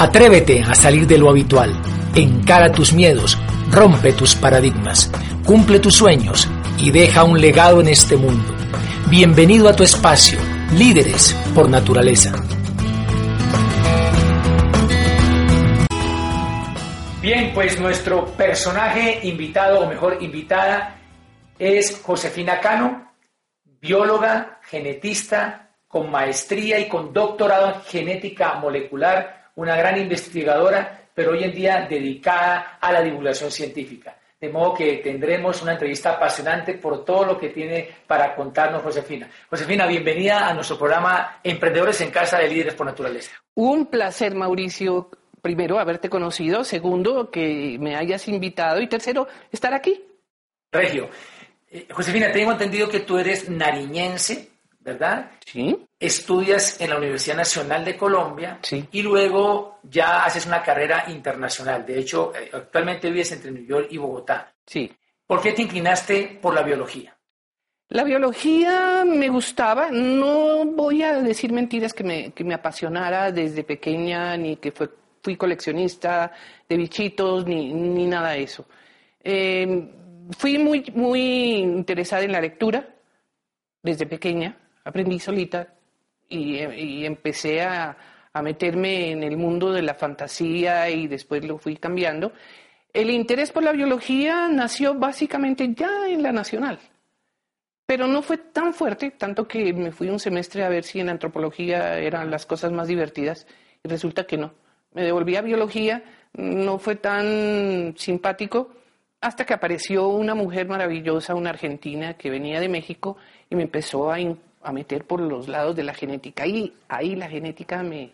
Atrévete 0.00 0.62
a 0.62 0.76
salir 0.76 1.08
de 1.08 1.18
lo 1.18 1.28
habitual. 1.28 1.74
Encara 2.14 2.70
tus 2.70 2.92
miedos, 2.92 3.36
rompe 3.72 4.12
tus 4.12 4.36
paradigmas, 4.36 5.10
cumple 5.44 5.80
tus 5.80 5.96
sueños 5.96 6.48
y 6.78 6.92
deja 6.92 7.24
un 7.24 7.40
legado 7.40 7.80
en 7.80 7.88
este 7.88 8.16
mundo. 8.16 8.54
Bienvenido 9.10 9.68
a 9.68 9.74
tu 9.74 9.82
espacio, 9.82 10.38
líderes 10.76 11.34
por 11.52 11.68
naturaleza. 11.68 12.32
Bien, 17.20 17.50
pues 17.52 17.80
nuestro 17.80 18.24
personaje 18.36 19.18
invitado, 19.24 19.80
o 19.80 19.88
mejor 19.88 20.18
invitada, 20.20 20.96
es 21.58 22.00
Josefina 22.04 22.60
Cano, 22.60 23.14
bióloga, 23.80 24.60
genetista, 24.62 25.70
con 25.88 26.08
maestría 26.08 26.78
y 26.78 26.88
con 26.88 27.12
doctorado 27.12 27.74
en 27.74 27.80
genética 27.82 28.54
molecular, 28.60 29.47
una 29.58 29.76
gran 29.76 29.98
investigadora, 29.98 31.08
pero 31.12 31.32
hoy 31.32 31.42
en 31.42 31.52
día 31.52 31.86
dedicada 31.90 32.78
a 32.80 32.92
la 32.92 33.02
divulgación 33.02 33.50
científica. 33.50 34.16
De 34.40 34.50
modo 34.50 34.72
que 34.72 34.98
tendremos 34.98 35.60
una 35.62 35.72
entrevista 35.72 36.12
apasionante 36.12 36.74
por 36.74 37.04
todo 37.04 37.24
lo 37.24 37.38
que 37.38 37.48
tiene 37.48 37.88
para 38.06 38.36
contarnos 38.36 38.82
Josefina. 38.82 39.28
Josefina, 39.50 39.84
bienvenida 39.86 40.46
a 40.46 40.54
nuestro 40.54 40.78
programa 40.78 41.40
Emprendedores 41.42 42.00
en 42.02 42.12
Casa 42.12 42.38
de 42.38 42.48
Líderes 42.48 42.74
por 42.74 42.86
Naturaleza. 42.86 43.32
Un 43.54 43.86
placer, 43.86 44.32
Mauricio, 44.36 45.10
primero, 45.42 45.80
haberte 45.80 46.08
conocido, 46.08 46.62
segundo, 46.62 47.28
que 47.28 47.78
me 47.80 47.96
hayas 47.96 48.28
invitado 48.28 48.80
y 48.80 48.86
tercero, 48.86 49.26
estar 49.50 49.74
aquí. 49.74 50.04
Regio, 50.70 51.10
eh, 51.68 51.88
Josefina, 51.90 52.30
tengo 52.30 52.52
entendido 52.52 52.88
que 52.88 53.00
tú 53.00 53.18
eres 53.18 53.50
nariñense, 53.50 54.50
¿verdad? 54.78 55.32
Sí. 55.44 55.87
Estudias 56.00 56.80
en 56.80 56.90
la 56.90 56.98
Universidad 56.98 57.36
Nacional 57.36 57.84
de 57.84 57.96
Colombia 57.96 58.58
Sí. 58.62 58.86
y 58.92 59.02
luego 59.02 59.80
ya 59.82 60.24
haces 60.24 60.46
una 60.46 60.62
carrera 60.62 61.04
internacional. 61.08 61.84
De 61.84 61.98
hecho, 61.98 62.32
eh, 62.36 62.50
actualmente 62.52 63.10
vives 63.10 63.32
entre 63.32 63.50
New 63.50 63.64
York 63.64 63.88
y 63.90 63.96
Bogotá. 63.98 64.52
Sí. 64.64 64.92
¿Por 65.26 65.40
qué 65.40 65.52
te 65.52 65.62
inclinaste 65.62 66.38
por 66.40 66.54
la 66.54 66.62
biología? 66.62 67.16
La 67.88 68.04
biología 68.04 69.02
me 69.04 69.28
gustaba, 69.28 69.90
no 69.90 70.64
voy 70.66 71.02
a 71.02 71.20
decir 71.22 71.52
mentiras 71.52 71.92
que 71.94 72.04
me, 72.04 72.32
que 72.32 72.44
me 72.44 72.54
apasionara 72.54 73.32
desde 73.32 73.64
pequeña, 73.64 74.36
ni 74.36 74.56
que 74.56 74.72
fue, 74.72 74.90
fui 75.22 75.36
coleccionista 75.36 76.30
de 76.68 76.76
bichitos, 76.76 77.46
ni, 77.46 77.72
ni 77.72 78.06
nada 78.06 78.30
de 78.32 78.42
eso. 78.42 78.66
Eh, 79.20 79.90
fui 80.36 80.58
muy, 80.58 80.84
muy 80.94 81.56
interesada 81.56 82.22
en 82.22 82.32
la 82.32 82.40
lectura 82.40 82.86
desde 83.82 84.06
pequeña, 84.06 84.56
aprendí 84.84 85.18
solita 85.18 85.74
y, 86.28 87.04
empecé 87.04 87.62
a, 87.62 87.96
a 88.32 88.42
meterme 88.42 89.10
en 89.10 89.22
el 89.22 89.36
mundo 89.36 89.72
de 89.72 89.82
la 89.82 89.94
fantasía 89.94 90.88
y 90.90 91.06
después 91.06 91.44
lo 91.44 91.58
fui 91.58 91.76
cambiando. 91.76 92.32
El 92.92 93.10
interés 93.10 93.52
por 93.52 93.62
la 93.62 93.72
biología 93.72 94.48
nació 94.48 94.94
básicamente 94.94 95.72
ya 95.74 96.08
en 96.08 96.22
la 96.22 96.32
nacional. 96.32 96.78
Pero 97.86 98.06
no 98.06 98.20
fue 98.22 98.36
tan 98.38 98.74
fuerte, 98.74 99.12
tanto 99.12 99.48
que 99.48 99.72
me 99.72 99.92
fui 99.92 100.08
un 100.10 100.18
semestre 100.18 100.62
a 100.62 100.68
ver 100.68 100.84
si 100.84 101.00
en 101.00 101.08
antropología 101.08 101.98
eran 101.98 102.30
las 102.30 102.44
cosas 102.44 102.70
más 102.70 102.86
divertidas 102.86 103.46
y 103.82 103.88
resulta 103.88 104.26
que 104.26 104.36
no. 104.36 104.52
Me 104.92 105.04
devolví 105.04 105.36
a 105.36 105.42
biología, 105.42 106.02
no 106.34 106.78
fue 106.78 106.96
tan 106.96 107.94
simpático 107.96 108.70
hasta 109.20 109.46
que 109.46 109.54
apareció 109.54 110.08
una 110.08 110.34
mujer 110.34 110.68
maravillosa, 110.68 111.34
una 111.34 111.50
argentina 111.50 112.14
que 112.14 112.30
venía 112.30 112.60
de 112.60 112.68
México 112.68 113.16
y 113.48 113.56
me 113.56 113.62
empezó 113.62 114.10
a, 114.10 114.20
in- 114.20 114.38
a 114.62 114.72
meter 114.72 115.04
por 115.04 115.20
los 115.20 115.48
lados 115.48 115.74
de 115.76 115.84
la 115.84 115.94
genética. 115.94 116.46
Y 116.46 116.74
ahí 116.88 117.16
la 117.16 117.28
genética 117.28 117.82
me 117.82 118.12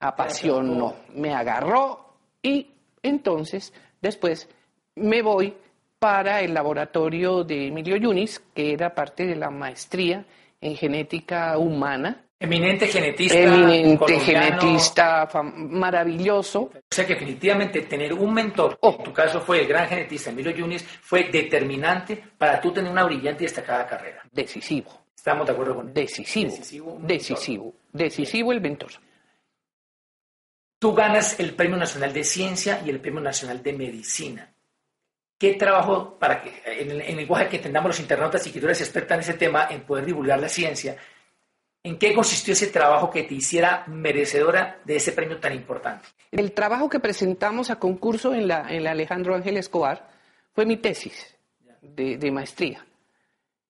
apasionó, 0.00 0.94
me 1.14 1.34
agarró 1.34 2.14
y 2.42 2.68
entonces 3.02 3.72
después 4.00 4.48
me 4.94 5.22
voy 5.22 5.54
para 5.98 6.40
el 6.40 6.54
laboratorio 6.54 7.42
de 7.42 7.68
Emilio 7.68 7.96
Yunis, 7.96 8.40
que 8.54 8.72
era 8.72 8.94
parte 8.94 9.26
de 9.26 9.34
la 9.36 9.50
maestría 9.50 10.24
en 10.60 10.76
genética 10.76 11.58
humana. 11.58 12.24
Eminente 12.40 12.86
genetista. 12.86 13.36
Eminente 13.36 13.96
colombiano. 13.98 14.60
genetista, 14.60 15.28
maravilloso. 15.42 16.60
O 16.60 16.70
sea 16.88 17.04
que 17.04 17.14
definitivamente 17.14 17.82
tener 17.82 18.12
un 18.12 18.32
mentor, 18.32 18.78
Oh. 18.80 18.94
en 18.96 19.02
tu 19.04 19.12
caso 19.12 19.40
fue 19.40 19.62
el 19.62 19.66
gran 19.66 19.88
genetista 19.88 20.30
Emilio 20.30 20.52
Yunis, 20.52 20.84
fue 20.84 21.24
determinante 21.24 22.22
para 22.38 22.60
tú 22.60 22.72
tener 22.72 22.92
una 22.92 23.02
brillante 23.04 23.42
y 23.42 23.46
destacada 23.46 23.86
carrera. 23.88 24.22
Decisivo, 24.30 24.90
¿Estamos 25.28 25.46
de 25.46 25.52
acuerdo 25.52 25.76
con 25.76 25.92
decisivo, 25.92 26.50
Decisivo, 26.50 26.98
decisivo, 27.02 27.74
decisivo 27.92 28.50
el 28.50 28.62
mentor. 28.62 28.92
Tú 30.78 30.94
ganas 30.94 31.38
el 31.38 31.54
Premio 31.54 31.76
Nacional 31.76 32.14
de 32.14 32.24
Ciencia 32.24 32.80
y 32.82 32.88
el 32.88 32.98
Premio 32.98 33.20
Nacional 33.20 33.62
de 33.62 33.74
Medicina. 33.74 34.50
¿Qué 35.36 35.52
trabajo, 35.52 36.18
para 36.18 36.40
que, 36.40 36.62
en 36.64 36.92
el 36.92 37.02
en 37.02 37.10
el 37.10 37.16
lenguaje 37.16 37.46
que 37.46 37.56
entendamos 37.56 37.90
los 37.90 38.00
internautas 38.00 38.46
y 38.46 38.50
que 38.50 38.58
tú 38.58 38.64
eres 38.64 38.80
experta 38.80 39.16
en 39.16 39.20
ese 39.20 39.34
tema, 39.34 39.68
en 39.68 39.82
poder 39.82 40.06
divulgar 40.06 40.40
la 40.40 40.48
ciencia, 40.48 40.96
¿en 41.82 41.98
qué 41.98 42.14
consistió 42.14 42.54
ese 42.54 42.68
trabajo 42.68 43.10
que 43.10 43.24
te 43.24 43.34
hiciera 43.34 43.84
merecedora 43.86 44.80
de 44.86 44.96
ese 44.96 45.12
premio 45.12 45.38
tan 45.38 45.52
importante? 45.52 46.08
El 46.30 46.52
trabajo 46.52 46.88
que 46.88 47.00
presentamos 47.00 47.68
a 47.68 47.78
concurso 47.78 48.32
en 48.32 48.48
la, 48.48 48.66
en 48.74 48.82
la 48.82 48.92
Alejandro 48.92 49.34
Ángel 49.34 49.58
Escobar 49.58 50.08
fue 50.54 50.64
mi 50.64 50.78
tesis 50.78 51.36
de, 51.82 52.16
de 52.16 52.30
maestría. 52.30 52.87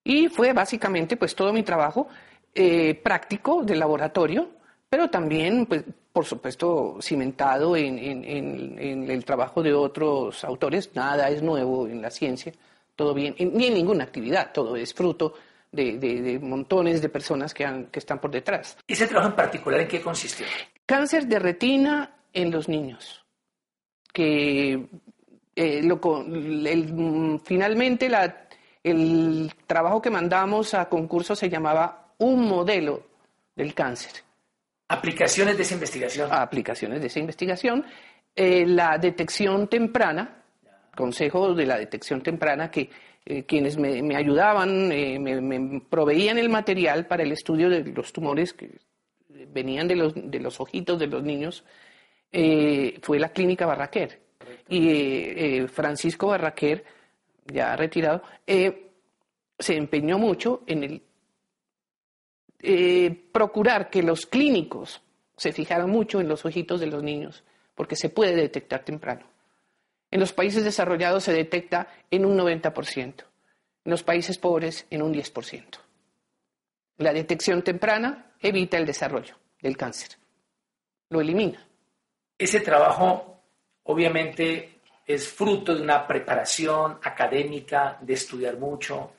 Y 0.09 0.29
fue 0.29 0.53
básicamente 0.55 1.17
pues 1.19 1.35
todo 1.35 1.53
mi 1.53 1.63
trabajo 1.63 2.09
eh, 2.55 2.95
práctico 2.95 3.63
de 3.63 3.77
laboratorio, 3.77 4.49
pero 4.89 5.11
también, 5.11 5.67
pues, 5.67 5.85
por 6.13 6.25
supuesto, 6.25 6.97
cimentado 7.03 7.77
en, 7.77 7.99
en- 7.99 8.25
en- 8.25 8.79
en 8.79 9.11
el 9.11 9.23
trabajo 9.25 9.63
de 9.63 9.75
otros 9.75 10.43
autores. 10.45 10.91
Nada 10.95 11.29
es 11.29 11.43
nuevo 11.43 11.87
en 11.87 12.01
la 12.01 12.11
ciencia, 12.11 12.53
todo 12.97 13.13
bien, 13.13 13.35
en- 13.39 13.53
ni 13.55 13.67
en 13.67 13.75
ninguna 13.75 14.05
actividad, 14.05 14.51
todo 14.53 14.77
es 14.77 14.95
fruto 14.95 15.35
de, 15.71 15.99
de- 15.99 16.23
de 16.23 16.39
montones 16.39 17.03
de 17.03 17.11
personas 17.11 17.53
que, 17.53 17.67
han- 17.67 17.87
que 17.89 17.99
están 17.99 18.19
por 18.19 18.31
detrás. 18.31 18.79
¿Ese 18.89 19.07
trabajo 19.07 19.29
en 19.29 19.37
particular 19.37 19.81
en 19.83 19.89
qué 19.89 20.01
consistió? 20.01 20.47
Cáncer 20.87 21.27
de 21.27 21.39
retina 21.39 22.11
en 22.33 22.51
los 22.51 22.67
niños, 22.67 23.25
que 24.13 24.87
eh, 25.55 25.83
lo 25.83 26.01
con- 26.01 26.33
el- 26.67 26.93
mm, 26.95 27.41
finalmente 27.45 28.09
la- 28.09 28.48
el 28.91 29.53
trabajo 29.67 30.01
que 30.01 30.11
mandamos 30.11 30.75
a 30.75 30.89
concurso 30.89 31.35
se 31.35 31.49
llamaba 31.49 32.13
Un 32.19 32.49
modelo 32.49 33.03
del 33.55 33.75
cáncer. 33.75 34.13
Aplicaciones 34.89 35.57
de 35.57 35.63
esa 35.63 35.75
investigación. 35.75 36.29
Aplicaciones 36.33 37.01
de 37.01 37.09
esa 37.09 37.19
investigación, 37.19 37.85
eh, 38.35 38.65
la 38.67 38.97
detección 38.97 39.69
temprana, 39.69 40.43
consejo 40.97 41.55
de 41.55 41.67
la 41.67 41.77
detección 41.77 42.23
temprana 42.23 42.71
que 42.71 42.89
eh, 43.27 43.45
quienes 43.45 43.77
me, 43.77 44.03
me 44.03 44.17
ayudaban, 44.17 44.91
eh, 44.91 45.19
me, 45.19 45.41
me 45.41 45.81
proveían 45.81 46.39
el 46.39 46.49
material 46.49 47.07
para 47.07 47.23
el 47.23 47.33
estudio 47.33 47.69
de 47.69 47.85
los 47.85 48.13
tumores 48.13 48.55
que 48.55 48.71
venían 49.49 49.87
de 49.89 49.97
los, 49.97 50.13
de 50.15 50.41
los 50.41 50.59
ojitos 50.61 50.99
de 50.99 51.07
los 51.07 51.23
niños, 51.23 51.65
fue 53.03 53.19
la 53.19 53.31
clínica 53.31 53.67
Barraquer. 53.67 54.21
Y 54.69 55.63
Francisco 55.69 56.29
Barraquer, 56.29 56.85
ya 57.53 57.75
retirado, 57.77 58.23
eh, 58.47 58.93
se 59.59 59.77
empeñó 59.77 60.19
mucho 60.19 60.63
en 60.67 60.85
el 60.85 61.03
eh, 62.61 63.29
procurar 63.33 63.89
que 63.91 64.03
los 64.03 64.27
clínicos 64.27 65.01
se 65.37 65.53
fijaran 65.53 65.89
mucho 65.91 66.21
en 66.21 66.29
los 66.29 66.45
ojitos 66.45 66.81
de 66.81 66.87
los 66.87 67.03
niños, 67.03 67.45
porque 67.75 67.97
se 67.97 68.09
puede 68.09 68.35
detectar 68.35 68.85
temprano. 68.85 69.27
En 70.11 70.21
los 70.21 70.33
países 70.33 70.65
desarrollados 70.65 71.25
se 71.25 71.33
detecta 71.33 71.89
en 72.11 72.25
un 72.25 72.37
90%, 72.37 73.25
en 73.85 73.91
los 73.91 74.03
países 74.03 74.39
pobres 74.39 74.87
en 74.91 75.03
un 75.03 75.15
10%. 75.15 75.79
La 76.97 77.13
detección 77.13 77.63
temprana 77.63 78.33
evita 78.41 78.77
el 78.77 78.87
desarrollo 78.87 79.37
del 79.61 79.77
cáncer, 79.77 80.19
lo 81.11 81.21
elimina. 81.21 81.65
Ese 82.37 82.61
trabajo 82.61 83.41
obviamente 83.85 84.78
es 85.09 85.27
fruto 85.27 85.75
de 85.75 85.81
una 85.81 86.07
preparación 86.07 86.99
académica, 87.03 87.97
de 87.99 88.13
estudiar 88.13 88.59
mucho. 88.59 89.11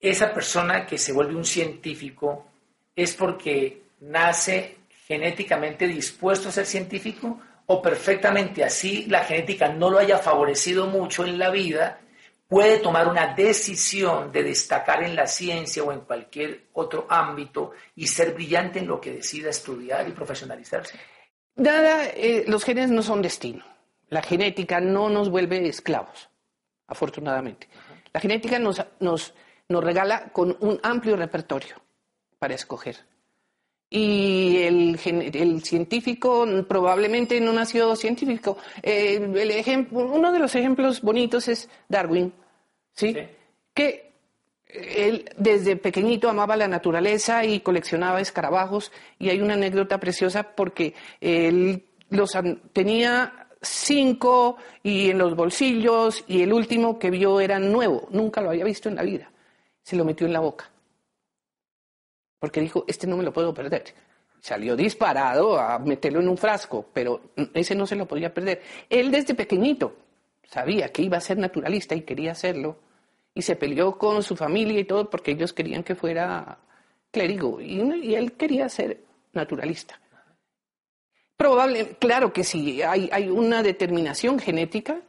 Esa 0.00 0.32
persona 0.32 0.86
que 0.86 0.96
se 0.96 1.12
vuelve 1.12 1.36
un 1.36 1.44
científico 1.44 2.46
es 2.96 3.14
porque 3.14 3.82
nace 4.00 4.78
genéticamente 5.06 5.86
dispuesto 5.86 6.48
a 6.48 6.52
ser 6.52 6.64
científico 6.64 7.38
o 7.66 7.82
perfectamente 7.82 8.64
así 8.64 9.04
la 9.06 9.24
genética 9.24 9.68
no 9.68 9.90
lo 9.90 9.98
haya 9.98 10.18
favorecido 10.18 10.86
mucho 10.86 11.26
en 11.26 11.38
la 11.38 11.50
vida, 11.50 12.00
puede 12.48 12.78
tomar 12.78 13.08
una 13.08 13.34
decisión 13.34 14.32
de 14.32 14.42
destacar 14.42 15.02
en 15.02 15.16
la 15.16 15.26
ciencia 15.26 15.82
o 15.82 15.92
en 15.92 16.00
cualquier 16.00 16.68
otro 16.72 17.06
ámbito 17.10 17.72
y 17.94 18.06
ser 18.06 18.32
brillante 18.32 18.78
en 18.78 18.86
lo 18.86 18.98
que 18.98 19.12
decida 19.12 19.50
estudiar 19.50 20.08
y 20.08 20.12
profesionalizarse. 20.12 20.98
Nada, 21.56 22.06
eh, 22.06 22.44
los 22.46 22.64
genes 22.64 22.90
no 22.90 23.02
son 23.02 23.20
destino. 23.20 23.73
La 24.08 24.22
genética 24.22 24.80
no 24.80 25.08
nos 25.08 25.30
vuelve 25.30 25.66
esclavos, 25.68 26.28
afortunadamente. 26.86 27.68
La 28.12 28.20
genética 28.20 28.58
nos, 28.58 28.84
nos, 29.00 29.34
nos 29.68 29.84
regala 29.84 30.30
con 30.32 30.56
un 30.60 30.78
amplio 30.82 31.16
repertorio 31.16 31.76
para 32.38 32.54
escoger. 32.54 32.96
y 33.90 34.58
el, 34.62 34.98
el, 35.34 35.62
científico 35.62 36.46
probablemente 36.68 37.40
no 37.40 37.52
nació 37.52 37.94
científico. 37.96 38.58
Eh, 38.82 39.16
el 39.16 39.50
ejemplo, 39.50 40.00
uno 40.00 40.32
de 40.32 40.38
los 40.38 40.54
ejemplos 40.54 41.00
bonitos 41.00 41.48
es 41.48 41.68
Darwin, 41.88 42.32
¿sí? 42.92 43.16
Que 43.72 44.14
él 44.74 45.30
desde 45.36 45.76
pequeñito 45.76 46.28
amaba 46.28 46.56
la 46.56 46.68
naturaleza 46.68 47.44
y 47.44 47.60
coleccionaba 47.60 48.20
escarabajos 48.20 48.92
y 49.18 49.30
hay 49.30 49.40
una 49.40 49.54
anécdota 49.54 49.98
preciosa 49.98 50.54
porque 50.54 50.94
él 51.20 51.84
los 52.10 52.32
tenía 52.72 53.43
cinco 53.68 54.56
y 54.82 55.10
en 55.10 55.18
los 55.18 55.34
bolsillos 55.34 56.24
y 56.26 56.42
el 56.42 56.52
último 56.52 56.98
que 56.98 57.10
vio 57.10 57.40
era 57.40 57.58
nuevo, 57.58 58.08
nunca 58.10 58.40
lo 58.40 58.50
había 58.50 58.64
visto 58.64 58.88
en 58.88 58.96
la 58.96 59.02
vida. 59.02 59.30
Se 59.82 59.96
lo 59.96 60.04
metió 60.04 60.26
en 60.26 60.32
la 60.32 60.40
boca 60.40 60.70
porque 62.44 62.60
dijo, 62.60 62.84
este 62.86 63.06
no 63.06 63.16
me 63.16 63.24
lo 63.24 63.32
puedo 63.32 63.54
perder. 63.54 63.84
Salió 64.38 64.76
disparado 64.76 65.58
a 65.58 65.78
meterlo 65.78 66.20
en 66.20 66.28
un 66.28 66.36
frasco, 66.36 66.84
pero 66.92 67.30
ese 67.54 67.74
no 67.74 67.86
se 67.86 67.96
lo 67.96 68.06
podía 68.06 68.34
perder. 68.34 68.60
Él 68.90 69.10
desde 69.10 69.34
pequeñito 69.34 69.96
sabía 70.46 70.92
que 70.92 71.00
iba 71.00 71.16
a 71.16 71.22
ser 71.22 71.38
naturalista 71.38 71.94
y 71.94 72.02
quería 72.02 72.32
hacerlo, 72.32 72.76
y 73.32 73.40
se 73.40 73.56
peleó 73.56 73.96
con 73.96 74.22
su 74.22 74.36
familia 74.36 74.78
y 74.78 74.84
todo 74.84 75.08
porque 75.08 75.30
ellos 75.30 75.54
querían 75.54 75.82
que 75.82 75.94
fuera 75.94 76.58
clérigo, 77.10 77.62
y, 77.62 78.14
él 78.14 78.32
quería 78.32 78.68
ser 78.68 79.00
naturalista. 79.32 79.98
Probable, 81.36 81.96
claro 81.98 82.32
que 82.32 82.44
sí, 82.44 82.82
hay, 82.82 83.08
hay 83.12 83.28
una 83.28 83.62
determinación 83.62 84.38
genética, 84.38 85.00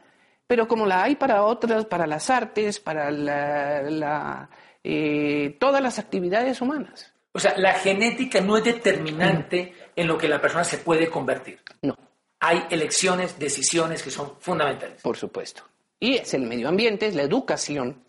pero 0.46 0.66
como 0.66 0.86
la 0.86 1.04
hay 1.04 1.16
para 1.16 1.44
otras, 1.44 1.86
para 1.86 2.06
las 2.06 2.30
artes, 2.30 2.80
para 2.80 3.10
la, 3.10 4.48
eh, 4.82 5.56
todas 5.58 5.82
las 5.82 5.98
actividades 5.98 6.60
humanas. 6.60 7.12
O 7.32 7.38
sea, 7.38 7.56
la 7.58 7.74
genética 7.74 8.40
no 8.40 8.56
es 8.56 8.64
determinante 8.64 9.74
en 9.94 10.06
lo 10.06 10.16
que 10.16 10.28
la 10.28 10.40
persona 10.40 10.64
se 10.64 10.78
puede 10.78 11.08
convertir. 11.10 11.60
No. 11.82 11.96
Hay 12.40 12.64
elecciones, 12.70 13.38
decisiones 13.38 14.02
que 14.02 14.10
son 14.10 14.34
fundamentales. 14.40 15.02
Por 15.02 15.16
supuesto. 15.16 15.62
Y 15.98 16.14
es 16.14 16.34
el 16.34 16.42
medio 16.42 16.68
ambiente, 16.68 17.06
es 17.06 17.14
la 17.14 17.22
educación, 17.22 18.04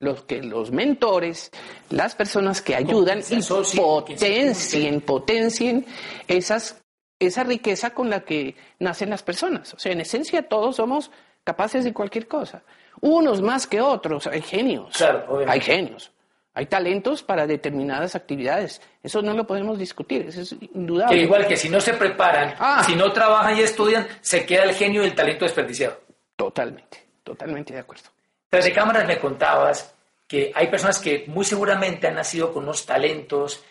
los 0.00 0.24
que 0.24 0.42
los 0.42 0.70
mentores, 0.70 1.50
las 1.90 2.14
personas 2.14 2.62
que 2.62 2.74
ayudan 2.74 3.20
y 3.28 3.42
potencien, 3.42 5.00
potencien 5.00 5.86
esas, 6.28 6.82
esa 7.18 7.44
riqueza 7.44 7.90
con 7.94 8.10
la 8.10 8.20
que 8.20 8.56
nacen 8.78 9.10
las 9.10 9.22
personas. 9.22 9.72
O 9.74 9.78
sea, 9.78 9.92
en 9.92 10.00
esencia 10.00 10.48
todos 10.48 10.76
somos 10.76 11.10
capaces 11.44 11.84
de 11.84 11.92
cualquier 11.92 12.26
cosa. 12.28 12.62
Unos 13.00 13.42
más 13.42 13.66
que 13.66 13.80
otros, 13.80 14.26
hay 14.26 14.42
genios. 14.42 14.96
Claro, 14.96 15.40
hay 15.46 15.60
genios. 15.60 16.10
Hay 16.56 16.66
talentos 16.66 17.22
para 17.24 17.46
determinadas 17.48 18.14
actividades. 18.14 18.80
Eso 19.02 19.20
no 19.22 19.34
lo 19.34 19.44
podemos 19.46 19.76
discutir, 19.78 20.22
eso 20.28 20.42
es 20.42 20.52
indudable. 20.74 21.16
Que 21.16 21.22
igual 21.22 21.46
que 21.48 21.56
si 21.56 21.68
no 21.68 21.80
se 21.80 21.94
preparan, 21.94 22.54
Ah. 22.60 22.84
si 22.86 22.94
no 22.94 23.12
trabajan 23.12 23.56
y 23.58 23.62
estudian, 23.62 24.06
se 24.20 24.46
queda 24.46 24.62
el 24.62 24.74
genio 24.74 25.02
y 25.02 25.06
el 25.06 25.14
talento 25.16 25.44
desperdiciado. 25.44 26.00
Totalmente, 26.36 27.04
totalmente 27.24 27.74
de 27.74 27.80
acuerdo. 27.80 28.04
Tras 28.48 28.64
de 28.64 28.72
cámaras 28.72 29.06
me 29.06 29.18
contabas 29.18 29.94
que 30.28 30.52
hay 30.54 30.68
personas 30.68 31.00
que 31.00 31.24
muy 31.26 31.44
seguramente 31.44 32.06
han 32.06 32.14
nacido 32.14 32.52
con 32.52 32.62
unos 32.64 32.86
talentos, 32.86 33.64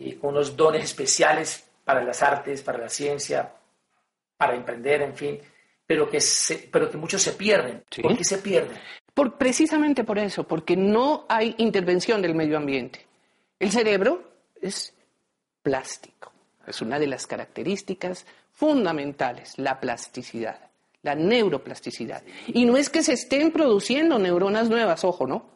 y 0.00 0.12
con 0.12 0.30
unos 0.30 0.56
dones 0.56 0.84
especiales 0.84 1.67
para 1.88 2.04
las 2.04 2.22
artes, 2.22 2.60
para 2.62 2.76
la 2.76 2.90
ciencia, 2.90 3.50
para 4.36 4.54
emprender, 4.54 5.00
en 5.00 5.16
fin, 5.16 5.38
pero 5.86 6.10
que, 6.10 6.20
se- 6.20 6.68
pero 6.70 6.90
que 6.90 6.98
muchos 6.98 7.22
se 7.22 7.32
pierden. 7.32 7.82
Sí. 7.90 8.02
¿Por 8.02 8.14
qué 8.14 8.24
se 8.24 8.36
pierden? 8.36 8.76
Por, 9.14 9.38
precisamente 9.38 10.04
por 10.04 10.18
eso, 10.18 10.46
porque 10.46 10.76
no 10.76 11.24
hay 11.30 11.54
intervención 11.56 12.20
del 12.20 12.34
medio 12.34 12.58
ambiente. 12.58 13.06
El 13.58 13.70
cerebro 13.70 14.22
es 14.60 14.92
plástico, 15.62 16.30
es 16.66 16.82
una 16.82 16.98
de 16.98 17.06
las 17.06 17.26
características 17.26 18.26
fundamentales, 18.52 19.54
la 19.58 19.80
plasticidad, 19.80 20.60
la 21.00 21.14
neuroplasticidad. 21.14 22.22
Y 22.48 22.66
no 22.66 22.76
es 22.76 22.90
que 22.90 23.02
se 23.02 23.14
estén 23.14 23.50
produciendo 23.50 24.18
neuronas 24.18 24.68
nuevas, 24.68 25.04
ojo, 25.04 25.26
¿no? 25.26 25.46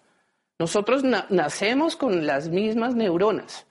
Nosotros 0.59 1.05
na- 1.05 1.27
nacemos 1.29 1.95
con 1.95 2.27
las 2.27 2.49
mismas 2.49 2.95
neuronas. 2.95 3.67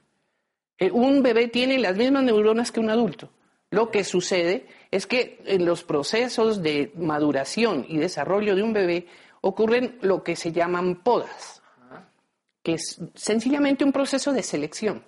Eh, 0.81 0.89
Un 0.91 1.21
bebé 1.21 1.47
tiene 1.47 1.77
las 1.77 1.95
mismas 1.95 2.23
neuronas 2.23 2.71
que 2.71 2.79
un 2.79 2.89
adulto. 2.89 3.29
Lo 3.69 3.91
que 3.91 4.03
sucede 4.03 4.65
es 4.89 5.05
que 5.05 5.39
en 5.45 5.63
los 5.63 5.83
procesos 5.83 6.61
de 6.63 6.91
maduración 6.95 7.85
y 7.87 7.97
desarrollo 7.99 8.55
de 8.55 8.63
un 8.63 8.73
bebé 8.73 9.05
ocurren 9.41 9.99
lo 10.01 10.23
que 10.23 10.35
se 10.35 10.51
llaman 10.51 11.03
podas, 11.03 11.61
que 12.63 12.73
es 12.73 12.99
sencillamente 13.15 13.83
un 13.85 13.91
proceso 13.91 14.33
de 14.33 14.41
selección. 14.43 15.05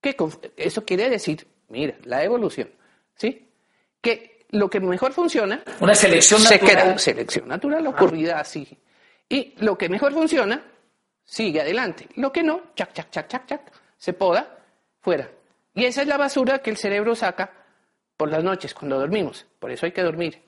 Que 0.00 0.16
eso 0.56 0.84
quiere 0.84 1.10
decir, 1.10 1.46
mira, 1.68 1.96
la 2.04 2.22
evolución, 2.24 2.70
¿sí? 3.16 3.48
Que 4.00 4.46
lo 4.50 4.70
que 4.70 4.80
mejor 4.80 5.12
funciona 5.12 5.62
Una 5.80 5.94
selección 5.94 6.40
se 6.40 6.54
natural. 6.54 6.84
queda 6.84 6.98
selección 6.98 7.48
natural 7.48 7.86
ocurrida 7.88 8.38
así. 8.40 8.66
Y 9.28 9.54
lo 9.58 9.76
que 9.76 9.88
mejor 9.88 10.12
funciona, 10.12 10.64
sigue 11.24 11.60
adelante. 11.60 12.08
Lo 12.16 12.32
que 12.32 12.42
no, 12.42 12.62
chac, 12.76 12.92
chac, 12.92 13.10
chac, 13.10 13.28
chac, 13.28 13.46
chac, 13.46 13.72
se 13.96 14.12
poda 14.12 14.58
fuera. 15.02 15.28
Y 15.74 15.84
esa 15.84 16.00
es 16.02 16.08
la 16.08 16.16
basura 16.16 16.60
que 16.60 16.70
el 16.70 16.76
cerebro 16.78 17.14
saca 17.14 17.52
por 18.16 18.30
las 18.30 18.42
noches 18.42 18.72
cuando 18.74 18.98
dormimos. 18.98 19.44
Por 19.58 19.70
eso 19.70 19.84
hay 19.86 19.92
que 19.92 20.02
dormir. 20.02 20.42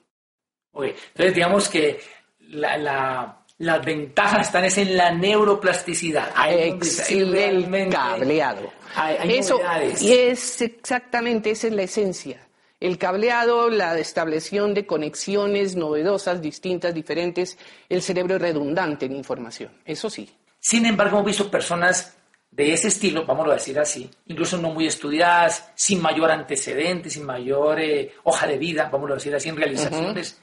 Ok, 0.71 0.85
Entonces, 0.85 1.35
digamos 1.35 1.69
que 1.69 1.99
la, 2.39 2.77
la- 2.77 3.41
las 3.57 3.85
ventajas 3.85 4.47
están 4.47 4.65
es 4.65 4.77
en 4.77 4.97
la 4.97 5.11
neuroplasticidad. 5.11 6.29
Realmente 6.35 7.95
cableado. 7.95 8.71
Hay, 8.95 9.17
hay 9.17 9.37
Eso, 9.37 9.55
novedades. 9.57 10.01
y 10.01 10.13
es 10.13 10.61
exactamente, 10.61 11.51
esa 11.51 11.67
es 11.67 11.73
la 11.73 11.83
esencia. 11.83 12.41
El 12.79 12.97
cableado, 12.97 13.69
la 13.69 13.97
establección 13.97 14.73
de 14.73 14.85
conexiones 14.85 15.75
novedosas, 15.77 16.41
distintas, 16.41 16.93
diferentes, 16.93 17.57
el 17.87 18.01
cerebro 18.01 18.37
redundante 18.37 19.05
en 19.05 19.15
información, 19.15 19.71
eso 19.85 20.09
sí. 20.09 20.29
Sin 20.59 20.85
embargo, 20.85 21.17
hemos 21.17 21.27
visto 21.27 21.49
personas 21.49 22.17
de 22.55 22.71
ese 22.71 22.87
estilo, 22.87 23.25
vamos 23.25 23.49
a 23.49 23.53
decir 23.53 23.77
así, 23.77 24.09
incluso 24.27 24.57
no 24.57 24.69
muy 24.69 24.87
estudiadas, 24.87 25.71
sin 25.75 26.01
mayor 26.01 26.31
antecedente, 26.31 27.09
sin 27.09 27.25
mayor 27.25 27.81
eh, 27.81 28.13
hoja 28.23 28.47
de 28.47 28.57
vida, 28.57 28.89
vamos 28.89 29.11
a 29.11 29.15
decir 29.15 29.35
así, 29.35 29.49
en 29.49 29.57
realizaciones. 29.57 30.39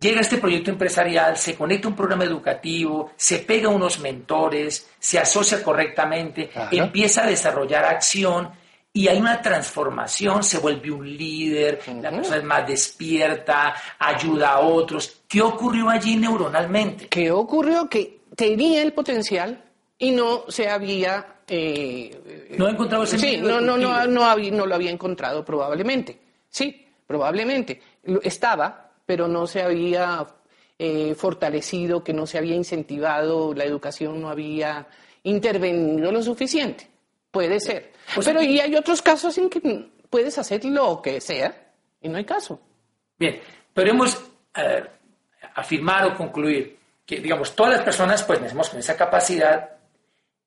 Llega 0.00 0.20
este 0.20 0.38
proyecto 0.38 0.72
empresarial, 0.72 1.36
se 1.36 1.54
conecta 1.54 1.86
a 1.86 1.90
un 1.90 1.96
programa 1.96 2.24
educativo, 2.24 3.12
se 3.16 3.38
pega 3.38 3.68
a 3.68 3.72
unos 3.72 4.00
mentores, 4.00 4.90
se 4.98 5.20
asocia 5.20 5.62
correctamente, 5.62 6.50
Ajá. 6.52 6.68
empieza 6.72 7.22
a 7.22 7.26
desarrollar 7.26 7.84
acción 7.84 8.50
y 8.92 9.06
hay 9.06 9.20
una 9.20 9.40
transformación, 9.40 10.42
se 10.42 10.58
vuelve 10.58 10.90
un 10.90 11.16
líder, 11.16 11.80
la 12.00 12.10
persona 12.10 12.38
es 12.38 12.44
más 12.44 12.66
despierta, 12.66 13.74
ayuda 13.98 14.50
a 14.50 14.60
otros. 14.60 15.22
¿Qué 15.28 15.42
ocurrió 15.42 15.90
allí 15.90 16.16
neuronalmente? 16.16 17.06
¿Qué 17.06 17.30
ocurrió? 17.30 17.88
Que 17.88 18.20
tenía 18.34 18.82
el 18.82 18.92
potencial 18.92 19.67
y 19.98 20.10
no 20.12 20.44
se 20.48 20.68
había... 20.68 21.40
eh, 21.48 22.54
No 22.56 22.68
encontrado 22.68 23.04
ese 23.04 23.18
Sí, 23.18 23.38
no, 23.38 23.60
no, 23.60 23.76
no, 23.76 24.06
no, 24.06 24.24
había- 24.24 24.50
no 24.52 24.66
lo 24.66 24.74
había 24.74 24.90
encontrado 24.90 25.44
probablemente. 25.44 26.18
Sí, 26.48 26.86
probablemente. 27.06 27.80
Estaba, 28.22 28.90
pero 29.04 29.26
no 29.28 29.46
se 29.46 29.62
había 29.62 30.26
eh, 30.78 31.14
fortalecido, 31.14 32.04
que 32.04 32.12
no 32.12 32.26
se 32.26 32.38
había 32.38 32.54
incentivado, 32.54 33.52
la 33.54 33.64
educación 33.64 34.20
no 34.20 34.28
había 34.28 34.86
intervenido 35.24 36.12
lo 36.12 36.22
suficiente. 36.22 36.88
Puede 37.30 37.60
ser. 37.60 37.92
Pero 38.24 38.40
y 38.42 38.60
hay 38.60 38.74
otros 38.76 39.02
casos 39.02 39.36
en 39.38 39.50
que 39.50 39.60
puedes 40.08 40.38
hacer 40.38 40.64
lo 40.64 41.02
que 41.02 41.20
sea 41.20 41.72
y 42.00 42.08
no 42.08 42.16
hay 42.16 42.24
caso. 42.24 42.60
Bien, 43.18 43.40
podemos 43.74 44.16
eh, 44.54 44.84
afirmar 45.54 46.06
o 46.06 46.14
concluir 46.16 46.78
que, 47.04 47.20
digamos, 47.20 47.54
todas 47.54 47.72
las 47.74 47.82
personas 47.82 48.22
pues 48.22 48.40
nacemos 48.40 48.70
con 48.70 48.78
esa 48.78 48.96
capacidad 48.96 49.70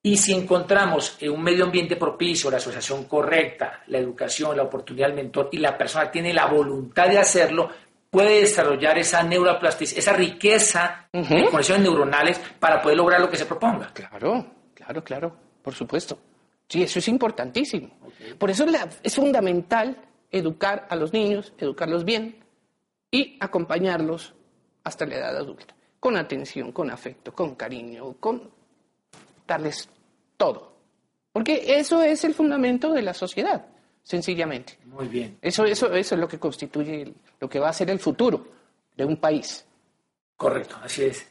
y 0.03 0.17
si 0.17 0.33
encontramos 0.33 1.17
un 1.21 1.43
medio 1.43 1.65
ambiente 1.65 1.95
propicio, 1.95 2.49
la 2.49 2.57
asociación 2.57 3.05
correcta, 3.05 3.83
la 3.87 3.99
educación, 3.99 4.57
la 4.57 4.63
oportunidad 4.63 5.07
del 5.07 5.15
mentor 5.15 5.49
y 5.51 5.57
la 5.57 5.77
persona 5.77 6.09
tiene 6.09 6.33
la 6.33 6.47
voluntad 6.47 7.07
de 7.07 7.19
hacerlo, 7.19 7.69
puede 8.09 8.41
desarrollar 8.41 8.97
esa 8.97 9.21
neuroplasticidad, 9.23 9.99
esa 9.99 10.13
riqueza 10.13 11.07
de 11.13 11.47
conexiones 11.49 11.83
neuronales 11.83 12.39
para 12.59 12.81
poder 12.81 12.97
lograr 12.97 13.21
lo 13.21 13.29
que 13.29 13.37
se 13.37 13.45
proponga. 13.45 13.91
Claro, 13.93 14.45
claro, 14.73 15.03
claro, 15.03 15.35
por 15.61 15.73
supuesto. 15.75 16.17
Sí, 16.67 16.83
eso 16.83 16.99
es 16.99 17.07
importantísimo. 17.07 17.89
Por 18.39 18.49
eso 18.49 18.65
la- 18.65 18.89
es 19.03 19.15
fundamental 19.15 19.97
educar 20.31 20.87
a 20.89 20.95
los 20.95 21.13
niños, 21.13 21.53
educarlos 21.57 22.05
bien 22.05 22.37
y 23.11 23.37
acompañarlos 23.39 24.33
hasta 24.83 25.05
la 25.05 25.15
edad 25.17 25.37
adulta, 25.37 25.75
con 25.99 26.17
atención, 26.17 26.71
con 26.71 26.89
afecto, 26.89 27.33
con 27.33 27.55
cariño, 27.55 28.15
con 28.19 28.49
darles 29.51 29.89
todo. 30.37 30.71
Porque 31.33 31.77
eso 31.79 32.01
es 32.01 32.23
el 32.23 32.33
fundamento 32.33 32.91
de 32.93 33.01
la 33.01 33.13
sociedad, 33.13 33.65
sencillamente. 34.03 34.77
Muy 34.85 35.07
bien. 35.07 35.37
Eso, 35.41 35.65
eso, 35.65 35.93
eso 35.93 36.15
es 36.15 36.21
lo 36.21 36.27
que 36.27 36.39
constituye 36.39 37.01
el- 37.03 37.15
lo 37.39 37.49
que 37.49 37.59
va 37.59 37.69
a 37.69 37.73
ser 37.73 37.89
el 37.89 37.99
futuro 37.99 38.47
de 38.97 39.05
un 39.05 39.17
país. 39.17 39.65
Correcto, 40.35 40.75
así 40.83 41.03
es. 41.03 41.25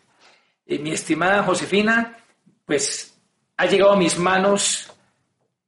Eh, 0.66 0.78
mi 0.78 0.92
estimada 0.92 1.42
Josefina, 1.42 2.16
pues 2.64 3.14
ha 3.56 3.66
llegado 3.66 3.92
a 3.92 3.96
mis 3.96 4.18
manos 4.18 4.90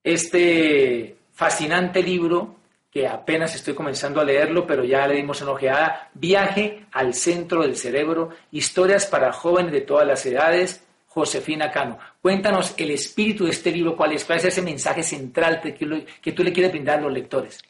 este 0.04 1.16
fascinante 1.32 2.02
libro 2.02 2.56
que 2.90 3.06
apenas 3.08 3.54
estoy 3.54 3.74
comenzando 3.74 4.20
a 4.20 4.24
leerlo, 4.24 4.66
pero 4.66 4.84
ya 4.84 5.06
le 5.06 5.14
dimos 5.16 5.40
una 5.40 5.52
ojeada, 5.52 6.10
Viaje 6.14 6.86
al 6.92 7.14
centro 7.14 7.62
del 7.62 7.76
cerebro, 7.76 8.30
historias 8.50 9.06
para 9.06 9.32
jóvenes 9.32 9.72
de 9.72 9.80
todas 9.80 10.06
las 10.06 10.24
edades, 10.26 10.84
Josefina 11.14 11.70
Cano. 11.70 11.98
Cuéntanos 12.22 12.74
el 12.78 12.90
espíritu 12.90 13.44
de 13.44 13.50
este 13.50 13.70
libro, 13.70 13.94
cuál 13.94 14.12
es, 14.12 14.28
ese 14.28 14.62
mensaje 14.62 15.02
central 15.02 15.60
que, 15.60 15.74
que 16.22 16.32
tú 16.32 16.42
le 16.42 16.52
quieres 16.52 16.72
brindar 16.72 16.98
a 16.98 17.02
los 17.02 17.12
lectores. 17.12 17.60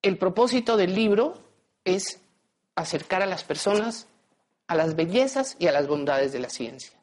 El 0.00 0.16
propósito 0.16 0.78
del 0.78 0.94
libro 0.94 1.34
es 1.84 2.22
acercar 2.74 3.22
a 3.22 3.26
las 3.26 3.44
personas 3.44 4.08
a 4.66 4.74
las 4.74 4.96
bellezas 4.96 5.56
y 5.58 5.66
a 5.66 5.72
las 5.72 5.86
bondades 5.86 6.32
de 6.32 6.40
la 6.40 6.48
ciencia. 6.48 6.98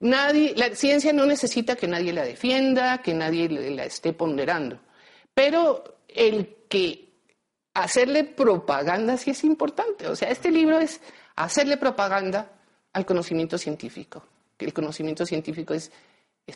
Nadie, 0.00 0.54
la 0.56 0.74
ciencia 0.74 1.12
no 1.12 1.26
necesita 1.26 1.76
que 1.76 1.88
nadie 1.88 2.12
la 2.12 2.24
defienda, 2.24 2.98
que 3.02 3.14
nadie 3.14 3.48
la 3.48 3.84
esté 3.84 4.12
ponderando, 4.12 4.78
pero 5.34 5.96
el 6.08 6.56
que 6.68 7.08
hacerle 7.74 8.24
propaganda 8.24 9.16
sí 9.16 9.30
es 9.30 9.44
importante. 9.44 10.08
O 10.08 10.14
sea, 10.14 10.28
este 10.28 10.50
libro 10.50 10.78
es 10.78 11.00
hacerle 11.36 11.76
propaganda 11.76 12.52
al 12.92 13.06
conocimiento 13.06 13.58
científico. 13.58 14.24
El 14.64 14.72
conocimiento 14.72 15.26
científico 15.26 15.74
es, 15.74 15.90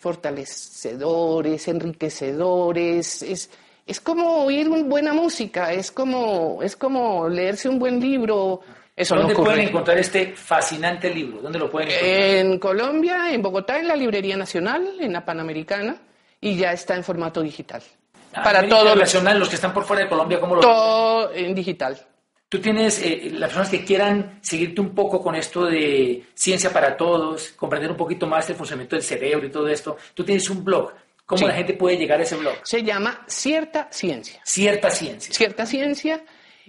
fortalecedor, 0.00 1.46
es 1.46 1.68
enriquecedor, 1.68 2.76
es, 2.78 3.22
es, 3.22 4.00
como 4.00 4.44
oír 4.44 4.68
buena 4.68 5.12
música, 5.12 5.72
es 5.72 5.90
como, 5.90 6.62
es 6.62 6.76
como 6.76 7.28
leerse 7.28 7.68
un 7.68 7.78
buen 7.78 8.00
libro. 8.00 8.60
¿Dónde 9.08 9.34
pueden 9.34 9.68
encontrar 9.68 9.98
este 9.98 10.34
fascinante 10.34 11.10
libro? 11.10 11.40
¿Dónde 11.42 11.58
lo 11.58 11.70
pueden 11.70 11.88
encontrar? 11.88 12.14
En 12.14 12.58
Colombia, 12.58 13.32
en 13.32 13.42
Bogotá, 13.42 13.78
en 13.78 13.88
la 13.88 13.96
Librería 13.96 14.36
Nacional, 14.36 14.96
en 15.00 15.12
la 15.12 15.25
Panamericana, 15.25 15.96
y 16.40 16.56
ya 16.56 16.72
está 16.72 16.94
en 16.94 17.04
formato 17.04 17.42
digital. 17.42 17.82
Ah, 18.32 18.42
para 18.42 18.68
todos 18.68 18.96
nacional, 18.96 19.38
los 19.38 19.48
que 19.48 19.54
están 19.54 19.72
por 19.72 19.84
fuera 19.84 20.02
de 20.02 20.08
Colombia, 20.08 20.40
¿cómo 20.40 20.56
lo 20.56 20.60
Todo 20.60 21.32
en 21.32 21.54
digital. 21.54 21.98
Tú 22.49 22.61
tienes, 22.61 23.03
eh, 23.03 23.31
las 23.33 23.49
personas 23.49 23.71
que 23.71 23.85
quieran 23.85 24.38
seguirte 24.41 24.81
un 24.81 24.95
poco 24.95 25.21
con 25.21 25.35
esto 25.35 25.65
de 25.65 26.25
ciencia 26.35 26.73
para 26.73 26.97
todos, 26.97 27.53
comprender 27.53 27.91
un 27.91 27.97
poquito 27.97 28.26
más 28.26 28.49
el 28.49 28.57
funcionamiento 28.57 28.95
del 28.95 29.03
cerebro 29.05 29.47
y 29.47 29.50
todo 29.50 29.67
esto, 29.69 29.97
tú 30.15 30.25
tienes 30.25 30.49
un 30.49 30.65
blog. 30.65 30.93
¿Cómo 31.25 31.49
la 31.49 31.55
gente 31.55 31.75
puede 31.75 31.97
llegar 31.97 32.21
a 32.21 32.23
ese 32.23 32.37
blog? 32.37 32.55
Se 32.62 32.85
llama 32.85 33.25
Cierta 33.26 33.88
Ciencia. 33.91 34.41
Cierta 34.45 34.91
Ciencia. 34.91 35.35
Cierta 35.35 35.67
Ciencia. 35.67 36.25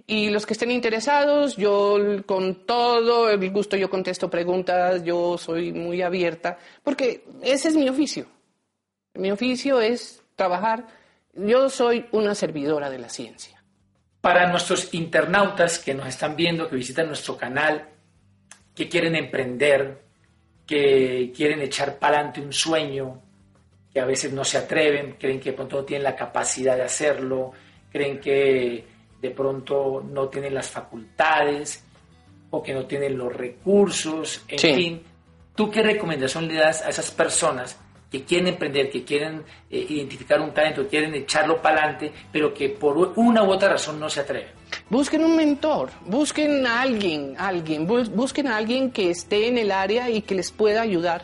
Y 0.08 0.32
los 0.32 0.48
que 0.48 0.54
estén 0.54 0.72
interesados, 0.72 1.56
yo 1.58 1.98
con 2.26 2.66
todo 2.66 3.30
el 3.30 3.52
gusto 3.52 3.78
yo 3.78 3.90
contesto 3.90 4.32
preguntas, 4.32 5.04
yo 5.04 5.38
soy 5.38 5.74
muy 5.74 6.02
abierta, 6.02 6.58
porque 6.84 7.24
ese 7.44 7.68
es 7.68 7.76
mi 7.76 7.88
oficio. 7.88 8.26
Mi 9.14 9.32
oficio 9.32 9.80
es 9.80 10.24
trabajar. 10.36 10.88
Yo 11.34 11.70
soy 11.70 12.06
una 12.12 12.34
servidora 12.34 12.90
de 12.90 12.98
la 12.98 13.10
ciencia. 13.10 13.57
Para 14.28 14.46
nuestros 14.50 14.94
internautas 14.94 15.80
que 15.80 15.94
nos 15.94 16.06
están 16.06 16.36
viendo, 16.36 16.68
que 16.68 16.76
visitan 16.76 17.08
nuestro 17.08 17.38
canal, 17.38 17.88
que 18.76 18.90
quieren 18.90 19.16
emprender, 19.16 20.02
que 20.66 21.32
quieren 21.34 21.62
echar 21.62 21.98
para 21.98 22.18
adelante 22.18 22.42
un 22.42 22.52
sueño, 22.52 23.22
que 23.90 24.02
a 24.02 24.06
veces 24.06 24.34
no 24.34 24.44
se 24.44 24.58
atreven, 24.58 25.16
creen 25.18 25.40
que 25.40 25.52
de 25.52 25.56
pronto 25.56 25.78
no 25.78 25.86
tienen 25.86 26.04
la 26.04 26.14
capacidad 26.14 26.76
de 26.76 26.84
hacerlo, 26.84 27.54
creen 27.90 28.20
que 28.20 28.84
de 29.22 29.32
pronto 29.32 30.04
no 30.06 30.28
tienen 30.28 30.54
las 30.54 30.68
facultades 30.72 31.86
o 32.50 32.62
que 32.62 32.74
no 32.74 32.86
tienen 32.86 33.18
los 33.18 33.34
recursos, 33.34 34.44
en 34.50 34.60
fin. 34.60 35.04
¿Tú 35.56 35.72
qué 35.72 35.82
recomendación 35.82 36.50
le 36.50 36.56
das 36.56 36.82
a 36.82 36.90
esas 36.90 37.12
personas 37.12 37.80
que 38.10 38.24
quieren 38.24 38.48
emprender, 38.48 38.90
que 38.90 39.04
quieren 39.04 39.44
eh, 39.70 39.86
identificar 39.90 40.40
un 40.40 40.54
talento, 40.54 40.88
quieren 40.88 41.14
echarlo 41.14 41.62
para 41.62 41.84
adelante, 41.84 42.12
pero 42.32 42.54
que 42.54 42.70
por 42.70 43.14
una 43.16 43.44
u 43.44 43.52
otra 43.52 43.70
razón 43.70 44.00
no 44.00 44.10
se 44.10 44.22
atreven? 44.22 44.52
Busquen 44.90 45.24
un 45.24 45.36
mentor, 45.36 45.90
busquen 46.06 46.66
a 46.66 46.82
alguien, 46.82 47.36
alguien, 47.38 47.88
busquen 47.88 48.48
a 48.48 48.58
alguien 48.58 48.92
que 48.92 49.10
esté 49.10 49.48
en 49.48 49.58
el 49.58 49.72
área 49.72 50.10
y 50.10 50.22
que 50.22 50.36
les 50.36 50.52
pueda 50.52 50.82
ayudar 50.82 51.24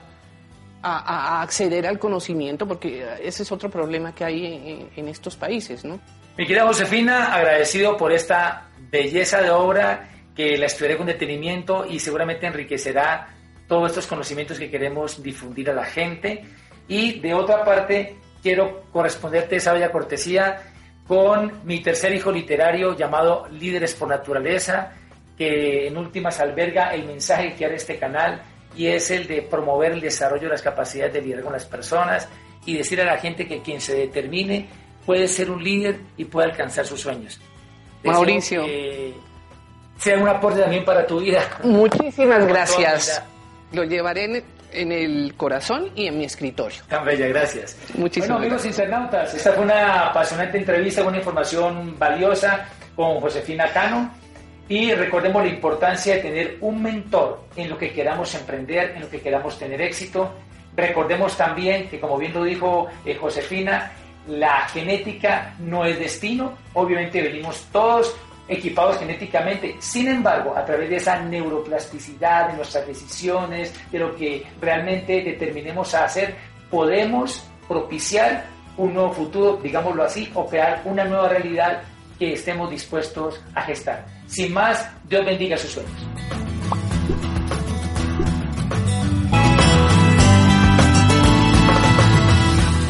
a, 0.81 1.41
acceder 1.41 1.87
al 1.87 1.97
conocimiento, 1.97 2.67
porque 2.67 3.05
ese 3.21 3.43
es 3.43 3.51
otro 3.51 3.69
problema 3.69 4.13
que 4.13 4.25
hay 4.25 4.45
en, 4.45 4.89
en 4.95 5.07
estos 5.07 5.37
países, 5.37 5.85
¿no? 5.85 5.99
Mi 6.37 6.45
querida 6.45 6.65
Josefina, 6.65 7.33
agradecido 7.33 7.95
por 7.95 8.11
esta 8.11 8.69
belleza 8.89 9.41
de 9.41 9.51
obra 9.51 10.09
que 10.35 10.57
la 10.57 10.65
estudiaré 10.65 10.97
con 10.97 11.07
detenimiento 11.07 11.85
y 11.85 11.99
seguramente 11.99 12.47
enriquecerá 12.47 13.29
todos 13.67 13.91
estos 13.91 14.07
conocimientos 14.07 14.59
que 14.59 14.69
queremos 14.69 15.21
difundir 15.21 15.69
a 15.69 15.73
la 15.73 15.85
gente. 15.85 16.43
Y 16.87 17.19
de 17.19 17.33
otra 17.33 17.63
parte, 17.63 18.17
quiero 18.41 18.83
corresponderte 18.91 19.55
esa 19.57 19.73
bella 19.73 19.91
cortesía 19.91 20.61
con 21.07 21.61
mi 21.65 21.81
tercer 21.81 22.13
hijo 22.13 22.31
literario 22.31 22.95
llamado 22.95 23.47
Líderes 23.51 23.93
por 23.95 24.07
Naturaleza, 24.07 24.93
que 25.37 25.87
en 25.87 25.97
últimas 25.97 26.39
alberga 26.39 26.93
el 26.93 27.05
mensaje 27.05 27.49
que 27.49 27.55
quiere 27.55 27.75
este 27.75 27.97
canal 27.97 28.41
y 28.75 28.87
es 28.87 29.11
el 29.11 29.27
de 29.27 29.41
promover 29.41 29.93
el 29.93 30.01
desarrollo 30.01 30.43
de 30.43 30.49
las 30.49 30.61
capacidades 30.61 31.13
de 31.13 31.21
liderazgo 31.21 31.49
en 31.49 31.53
las 31.53 31.65
personas 31.65 32.27
y 32.65 32.77
decir 32.77 33.01
a 33.01 33.05
la 33.05 33.17
gente 33.17 33.47
que 33.47 33.61
quien 33.61 33.81
se 33.81 33.95
determine 33.95 34.67
puede 35.05 35.27
ser 35.27 35.51
un 35.51 35.63
líder 35.63 35.99
y 36.17 36.25
puede 36.25 36.49
alcanzar 36.49 36.85
sus 36.85 37.01
sueños. 37.01 37.39
Mauricio. 38.03 38.65
sea 39.97 40.17
un 40.17 40.27
aporte 40.27 40.61
también 40.61 40.85
para 40.85 41.05
tu 41.05 41.19
vida. 41.19 41.41
Muchísimas 41.63 42.45
gracias. 42.47 43.21
Lo 43.71 43.83
llevaré 43.83 44.25
en, 44.25 44.43
el 44.73 45.33
corazón 45.35 45.91
y 45.95 46.07
en 46.07 46.17
mi 46.17 46.25
escritorio. 46.25 46.81
Tan 46.87 47.05
bella, 47.05 47.27
gracias. 47.27 47.77
Muchísimas 47.95 48.39
bueno, 48.39 48.53
amigos 48.53 48.65
internautas, 48.65 49.33
esta 49.33 49.53
fue 49.53 49.63
una 49.63 50.07
apasionante 50.07 50.57
entrevista 50.57 51.03
una 51.03 51.17
información 51.17 51.97
valiosa 51.97 52.67
con 52.95 53.19
Josefina 53.19 53.67
Cano. 53.71 54.11
Y 54.69 54.93
recordemos 54.93 55.43
la 55.43 55.49
importancia 55.49 56.15
de 56.15 56.21
tener 56.21 56.57
un 56.61 56.81
mentor 56.81 57.43
en 57.55 57.69
lo 57.69 57.77
que 57.77 57.91
queramos 57.91 58.33
emprender, 58.33 58.93
en 58.95 59.01
lo 59.01 59.09
que 59.09 59.19
queramos 59.19 59.59
tener 59.59 59.81
éxito. 59.81 60.33
Recordemos 60.75 61.35
también 61.35 61.89
que, 61.89 61.99
como 61.99 62.17
bien 62.17 62.33
lo 62.33 62.43
dijo 62.43 62.87
eh, 63.05 63.15
Josefina, 63.15 63.91
la 64.27 64.67
genética 64.69 65.53
no 65.59 65.85
es 65.85 65.99
destino, 65.99 66.53
obviamente 66.73 67.21
venimos 67.21 67.67
todos 67.71 68.15
equipados 68.47 68.97
genéticamente, 68.97 69.75
sin 69.79 70.07
embargo, 70.07 70.55
a 70.55 70.65
través 70.65 70.89
de 70.89 70.97
esa 70.97 71.19
neuroplasticidad 71.21 72.49
de 72.49 72.57
nuestras 72.57 72.85
decisiones, 72.85 73.73
de 73.91 73.99
lo 73.99 74.15
que 74.15 74.45
realmente 74.59 75.21
determinemos 75.21 75.93
a 75.93 76.05
hacer, 76.05 76.35
podemos 76.69 77.45
propiciar 77.67 78.45
un 78.77 78.93
nuevo 78.93 79.11
futuro, 79.11 79.59
digámoslo 79.61 80.03
así, 80.03 80.29
o 80.33 80.47
crear 80.47 80.81
una 80.85 81.05
nueva 81.05 81.29
realidad 81.29 81.83
que 82.17 82.33
estemos 82.33 82.69
dispuestos 82.69 83.39
a 83.55 83.61
gestar. 83.61 84.05
Sin 84.27 84.53
más, 84.53 84.89
Dios 85.07 85.25
bendiga 85.25 85.57
sus 85.57 85.71
sueños. 85.71 85.93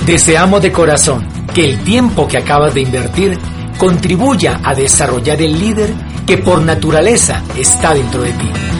Deseamos 0.05 0.61
de 0.61 0.71
corazón 0.71 1.25
que 1.55 1.69
el 1.69 1.83
tiempo 1.85 2.27
que 2.27 2.37
acabas 2.37 2.73
de 2.73 2.81
invertir 2.81 3.37
contribuya 3.83 4.61
a 4.63 4.73
desarrollar 4.73 5.41
el 5.41 5.59
líder 5.59 5.93
que 6.25 6.37
por 6.37 6.61
naturaleza 6.61 7.43
está 7.57 7.93
dentro 7.93 8.21
de 8.21 8.31
ti. 8.31 8.72